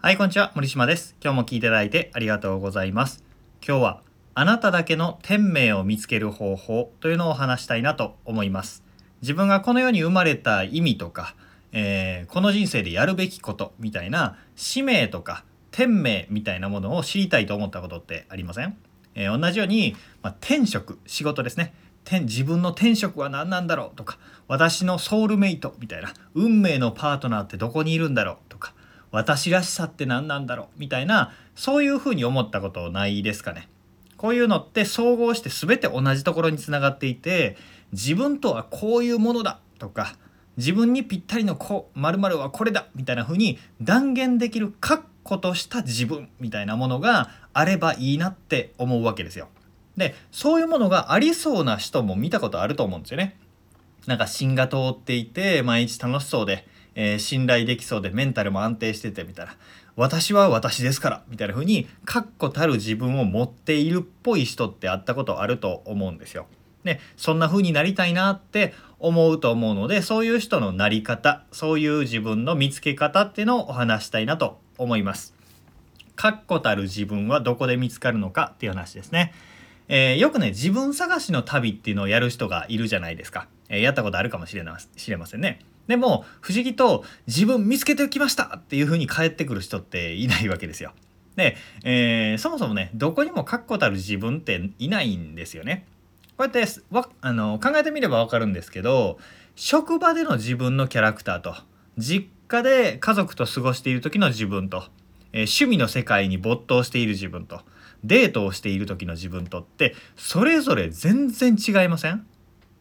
[0.00, 0.52] はい、こんにちは。
[0.54, 1.16] 森島です。
[1.20, 3.24] 今日も聞いていただいてありがとうございます。
[3.66, 4.02] 今日は、
[4.32, 8.84] あなただけの天命を見つける方法というのを話したいなと思います。
[9.22, 11.34] 自分がこの世に生まれた意味とか、
[11.72, 18.76] えーこの人生でやるべきことみたいな使命とか天命みたいなものを知りたいと思ったことってありません、
[19.16, 21.74] えー同じように、まあ、天職仕事ですね
[22.04, 28.74] 天自分の天職は何なんだろうとか私のソウルメイトみたいな運命のパートナーってどこにいるんだろうとか
[29.10, 30.66] 私らしさって何なんだろう？
[30.76, 33.68] みたいなそういうふうに思ったことないですかね
[34.16, 37.56] こういうのって総合して全て同じところにつながっていて
[37.92, 40.16] 自分とはこういうものだとか
[40.56, 49.48] 自分にぴったりのこう〇〇はこれだみたいな風に断言できる確固とした自分みたいなものがあればいいなって思うわけですよ。
[49.96, 53.36] でそういうものがありそうな人も見たことあると思うんですよね。
[54.06, 56.66] なんか芯が通っていて毎日楽しそうで、
[57.00, 59.56] えー信頼できそうでメンタルも安定しててみたいな
[59.94, 66.46] 私は私ですからみたいな風に確固たる自分を持っているっぽい人って会ったことあると思うんですよ。
[66.82, 75.34] でそんな風になりたいなって思うと思うのでそういう人のなり方そういう自分の見つけ方っていうのをお話したいなと思います。
[76.16, 79.32] 確固たる自分はどこで見つかるのかっていう話ですね。
[79.88, 90.92] えーよくね自分探しの旅っていうのをやる人がいるじゃないですか、えーやったことあるかもしれな知れませんねでも不思議と自分見つけてきましたっていう風に帰ってくる人っていないわけですよ。
[91.34, 95.86] で、えーそもそもねどこにも確固たる自分っていないんですよね。
[96.36, 99.18] こうやってわあの考えてみれば分かるんですけど
[99.56, 101.54] 職場での自分のキャラクターと
[101.96, 104.84] 実家で家族と過ごしている時の自分と、
[105.32, 107.62] えー趣味の世界に没頭している自分と
[108.04, 112.26] デートをしている時の自分とってそれぞれ全然違いません？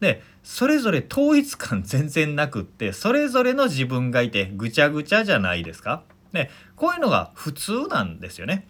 [0.00, 6.04] でそれぞれ統一感全然なくってそれぞれの自分がいてぐちゃぐちゃじゃないですか。
[6.32, 8.68] でこういうのが普通なんですよね。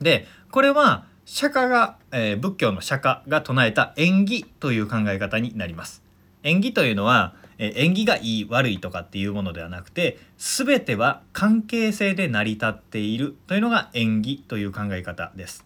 [0.00, 6.02] でこれは釈迦が、えー仏教の釈迦が唱えた縁起という考え方になります。
[6.44, 15.64] 縁起というのは、えー縁起がいい悪いとかっていうものではなくて全ては関係性で成り立っているというのが縁起という考え方です。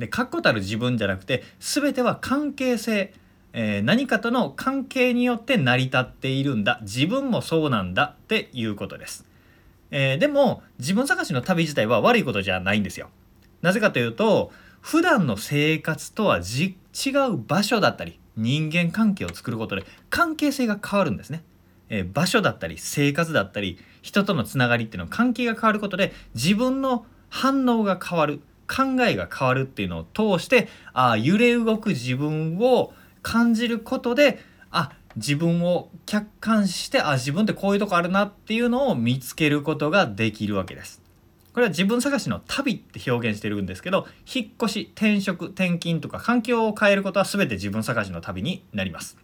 [0.00, 3.12] で確固たる自分じゃなくて全ては関係性、
[3.60, 6.78] えー何かとの関係によって成り立っているんだ。
[6.82, 9.26] 自分もそうなんだっていうことです、
[9.90, 13.10] えーでも自分探しの旅自体は悪いことじゃないんですよ。
[13.60, 21.42] なぜかというと普段の生活とはじ違う場所だったり人間関係を作ることで関係性が変わるんですね、
[21.88, 32.92] えー場所だったり生活だったり人とのつながりっていうのは関係が変わることで自分の反応が変わる考えが変わるっていうのを通してああ揺れ動く自分を
[33.28, 34.38] 感じることで
[34.70, 41.02] あ自分を客観視してあ自分ってこういうとこあるなっていうのを見つけることができるわけです。
[41.52, 49.18] これは自分探しの旅って表現してるんですけど引っ越し転職転勤とか環境を変えることは全て自分探しの旅になります。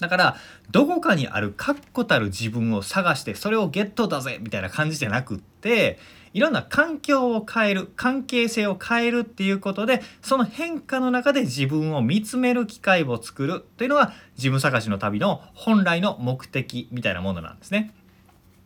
[0.00, 0.36] だから
[0.72, 6.00] どこかにある確固たる自分を探してそれをゲットだぜみたいな感じじゃなくって
[6.32, 17.92] いろんな環境を変える関係性を変えるっていうことでその変化の中で自分を見つめる機会を作るというのが自分探しの旅の本来の目的みたいなものなんですね。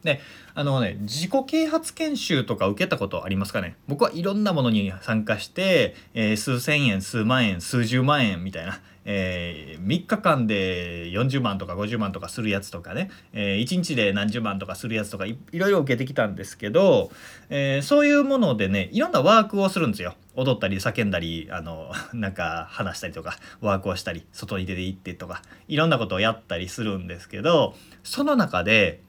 [0.03, 0.21] で
[0.55, 3.77] あのね自己啓発研修とか受けたことありますかね？
[3.89, 17.11] 僕はいろんなものに参加して、えー数千円数万円数十万円みたいな、え3日間で40万とか50万とかするやつとかね、え1日で何十万とかするやつとかいいろいろ受けてきたんですけど、
[17.51, 29.01] えーそういうものでねいろんなワークをするんですよ踊ったり叫んだりあの なんか話したりとかワークをしたり外に出て行ってとかいろんなことをやったりするんですけどその中で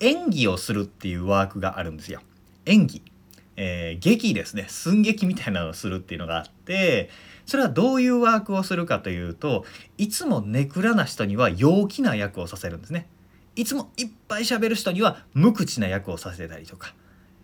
[0.00, 2.20] 演技をするっていうワークがあるんですよ。
[2.66, 3.02] 演技。
[3.56, 4.66] えー劇ですね。
[4.68, 7.10] 寸劇みたいなのをするっていうのがあって、
[7.46, 9.64] それはどういうワークをするかというと、
[9.98, 13.08] いつもネクラな人には陽気な役をさせるんですね。
[13.54, 16.94] いつもいっぱい喋る人には無口な役をさせたりとか、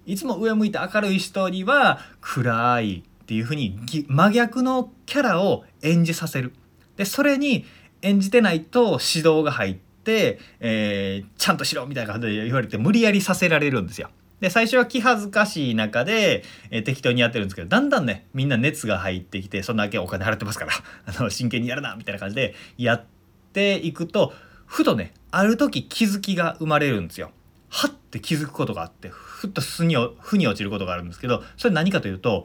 [0.04, 3.78] いつも上向いて明るい人には暗いっていうふうに
[4.08, 6.52] 真逆のキャラを演じさせる。
[6.96, 7.64] で、それに
[8.02, 14.10] 演じてないと指導が入って、えーちゃんとしろみたいな感じで言われて無理やりさせられるんですよ。
[14.42, 20.72] で最初は気恥ずかしい中で、えー適当にやってるんですけどだんだんねみんな熱が入ってきてそんだけお金払ってますから
[21.06, 23.04] あの真剣にやるなみたいな感じでやっ
[23.52, 24.34] ていくと
[24.66, 27.30] ふとねある時気づきが生まれるんですよ。
[27.68, 32.44] はって気づくことがあってふっと腑にお腑に落ちることがあるんですけどそれ何かというと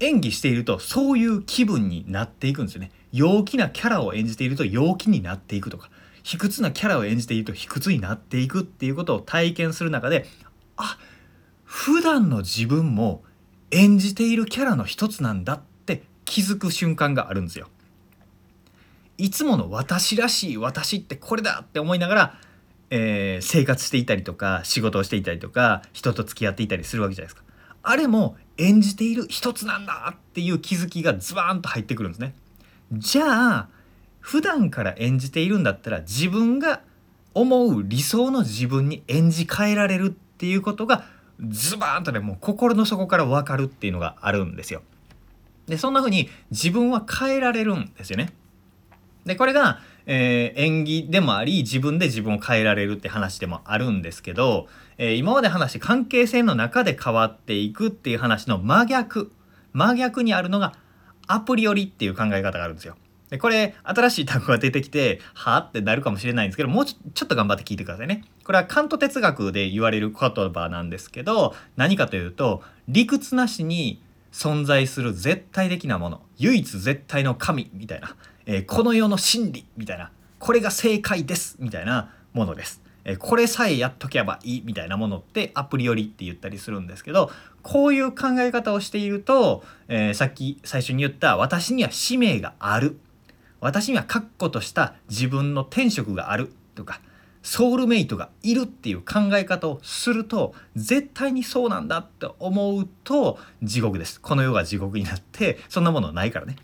[0.00, 5.88] 演技しているとそういう気分になっていくんですよね陽気なキャラを演じていると陽気になっていくとか
[6.24, 10.26] 卑屈なキャラを演じていると卑屈になっていくっていうことを体験する中で
[10.76, 10.98] あ
[11.64, 13.24] 普段の自分も
[13.70, 17.68] 演じているキャラの一つなんだって気づく瞬間があるんですよ。
[19.18, 22.38] いつもの私らしい私ってこれだって思いながら、
[22.90, 27.44] えー、生活していたりとか仕事をしていたりとか人と付き合っていたりするわけじゃないですか。
[27.82, 32.34] あれも演じている一つなんだっていう気づきがズバーンと入ってくるんですね。
[32.92, 33.68] じゃあ
[34.20, 36.80] 普段から演じているんだったら自分が
[37.34, 41.04] 思う理想の自分に演じ変えられるっていうことが
[41.40, 44.82] ズバーンとねもう心の底から分かるっていうのがあるんですよ。
[45.66, 48.34] でそんな風に自分は変えられるんですよね。
[49.24, 54.68] でこれが、えー、演技でもあり自分で自分を変えられるって話でもあるんですけど、
[54.98, 59.32] えー、今まで話して関係性の中で変わっていくっていう話の真逆
[59.72, 60.74] 真逆にあるのが
[61.26, 62.96] アプリよりっていう考え方があるんですよ。
[63.34, 68.24] でこれ新しい単語が出てきてはあってなるかもしれないんですけどもうちょっと頑張って聞いてくださいね。
[68.44, 74.00] これはカント哲学で言われる言葉なんですけど何かというと理屈なしに
[74.32, 78.16] 存在する絶対的なもの唯一絶対の神みたいな
[78.46, 82.82] えー、この世の真理みたいなこれが正解ですみたいなものです。
[83.06, 87.30] え、これさえやっとけばいいみたいなものってアプリよりって言ったりするんですけど
[87.62, 92.98] こういう考え方をしていると、えー、さっき最初に言った私には使命がある
[93.64, 97.00] 私には確固とした自分の天職があるとか
[97.42, 106.56] ソウルメイトがいるっていう考え方をすると絶対にそうなんだって思うと地獄ですこの世が地獄になってそんなものないからね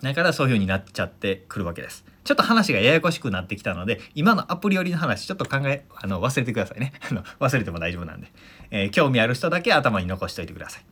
[0.00, 2.04] だからそういう風になっちゃってくるわけです。
[2.24, 6.92] ちょっと話がややこしくなってきたので、今のアプリ寄りの話、ちょっと考え、あの、忘れてくださいね。
[7.08, 8.26] あの、忘れても大丈夫なんで。
[8.72, 10.84] えー、興味ある人だけ頭に残しておいてください。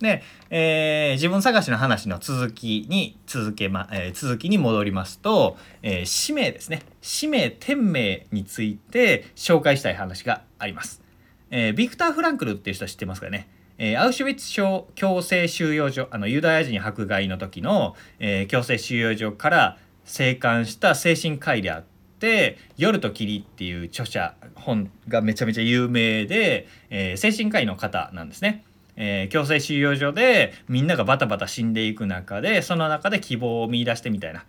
[0.00, 6.82] で、えー、自分探しの話の続きに、続けま、えー、続きに戻りますと、え使命ですね。
[7.00, 11.02] 使命、天命について紹介したい話があります。
[11.50, 13.48] えビクター・フランクルっていう人は知ってますかね？
[13.78, 14.50] えー、アウシュビッツ
[14.94, 21.84] 強制収容所あのユダヤ人迫害の時の、えー、強制収容所から生還した精神科医であっ
[22.18, 28.64] て「夜と霧」っていう著者本がめちゃめちゃ有名で、えー、精神科医の方なんですね。
[28.96, 34.44] えー、強制収容所でみんながバタバタ死んでいく中でその中で希望を見いだしてみたいな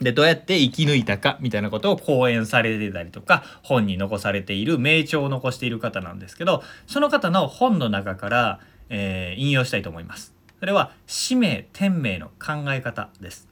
[0.00, 8.60] でどうやって生き抜いたかみたいなことを講演されてたりとか本に残されている名著を残している方なんですけどその方の本の中から、
[8.90, 10.34] えー、引用したいと思います。
[10.60, 13.48] それは使命天命の考え方です。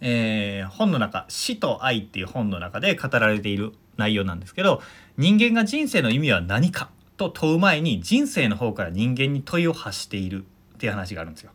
[0.00, 4.82] えー、本の中「死と愛」っていう本の中で語られている内容なんですけど
[5.16, 10.44] 人間が人生の意味は何かと問う前に人生の方から人間に問いを発している
[10.74, 11.50] っていう話があるんですよ。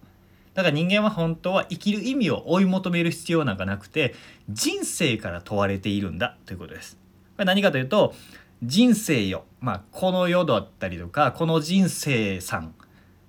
[0.53, 4.15] だから人間は本当は生きる意味を追い求める必要なんかなくて
[4.49, 6.97] 人生から問われているんだということです。
[7.35, 8.15] これ何かというと
[8.63, 12.73] 人生よ、まあ、この世だったりとかこの人生さん、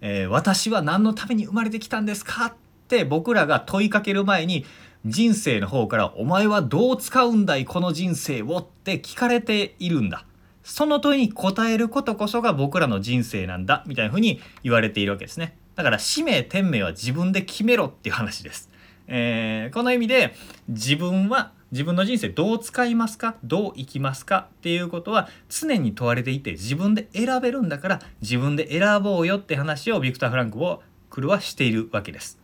[0.00, 2.54] えー、私は何のために生まれてきたんですかっ
[2.88, 4.64] て僕らが問いかける前に
[5.04, 10.24] 人生の方から「お前はどう使うんだいこの人生を」って聞かれているんだ。
[10.68, 15.56] その問いに答えることこそが僕らの人生なんだみたいな風に言われているわけですね。
[15.74, 18.70] だから使命天命は自分で決めろっていう話です。
[19.06, 20.34] えー、この意味で
[20.68, 23.36] 自分は自分の人生どう使いますか？
[23.42, 32.38] どう生きますかっていうことは常に問われていて自分で選べるんだから自分で選ぼうよって話をビクター・フランクをクルはしているわけです。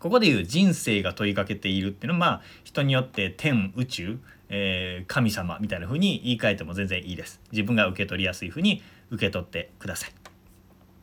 [0.00, 4.18] ここでいう人生が問いかけているっていうのはまあ人によって天宇宙、
[4.54, 7.40] えー、神様みたいな風に言い換えても全然いいです。
[7.50, 10.12] 自分が受け取りやすい風に受け取ってください。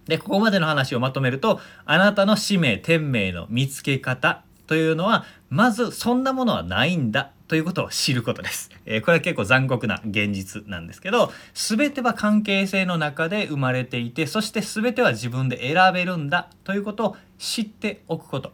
[0.08, 8.70] で、ここまでの話をまとめると、あなたの使命、天命の見つけ方というのは、まずそんなものはないんだということを知ることです。
[8.86, 18.54] えー、これは結構残酷な現実なんですけど、全ては関係性の中で生まれていて、そして全ては自分で選べるんだということを知っておくこと。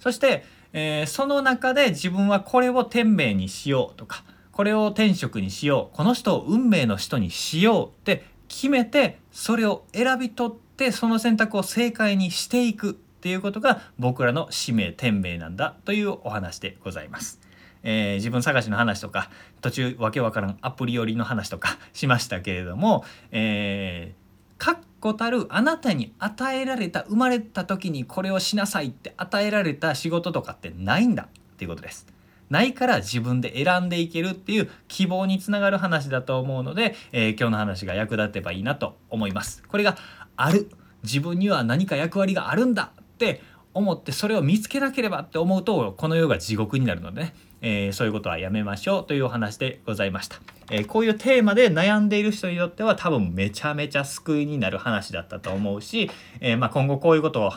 [0.00, 17.40] そして、えー、その中で自分はこれを天命にしようとか、これを天職にしよう、この人を運命の人にしようって決めて、それを選び取ってその選択を正解にしていくっていうことが僕らの使命天命なんだというお話でございます。
[17.82, 32.06] えー、自分探しの話とか途中わけわからんアプリ寄りの話とかしましたけれども、えー、確固たるあなたに与えられた生まれた時にこれをしなさいって与えられた仕事とかってないんだっていうことです。
[32.50, 39.62] ないから自分で選んでいけるっていう希望につながる話だと思うので、えー、今日の話が役立てばいいなと思います。
[39.68, 39.96] これが
[40.36, 40.70] ある
[41.02, 43.42] 自分には何か役割があるんだって
[43.74, 50.38] 思ってそれを見つけなければって思うとこの世が地獄になるのでね、えー、そういうことはやめましょうというお話でございました、
[50.70, 56.10] えー、こういうテーマで悩んでいる人にとっては多分めちゃめちゃ救いになる話だったと思うし、
[56.40, 57.52] えー、まあ、今後こういうことを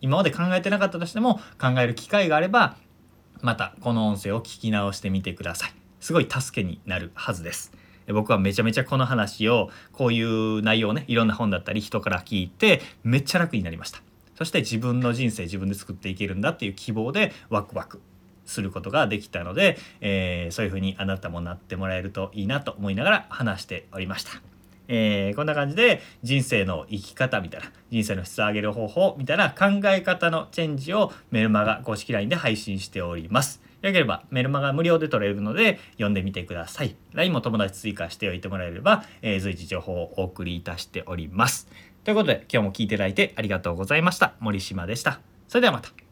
[0.00, 2.76] 今まで考えてなかったとしても考える機会があれば
[3.40, 5.74] またこの音声を聞き直してみてください。
[6.00, 7.72] すごい助けになるはずです。
[8.08, 14.02] 僕はめちゃめちゃこの話をこういう内容をねいろんな本だったり人から聞いてめっちゃ楽になりました。
[14.44, 18.02] そして自分の人生自分で作っていけるんだっていう希望でワクワク
[18.44, 24.32] することができたので、えー、そういうふうにあなたもなってもらえるといいなと思いながら話しておりました。
[24.86, 33.62] えー、こんな感じで人生の生き方みたいな人生の質を上げる方法みたいな考え方のチェンジをメルマガ公式 LINE で配信しております。
[33.80, 36.96] よければメルマガ無料で取れるので読んでみてください。
[37.14, 41.66] LINE も友達追加しておいてもらえれば、えー、随時情報をお送りいたしております。
[42.04, 44.34] ということで今日も聞いていただいてありがとうございました。
[44.38, 45.20] 森島でした。
[45.48, 46.03] それではまた。